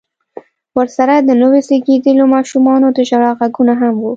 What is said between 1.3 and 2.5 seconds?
نويو زيږېدليو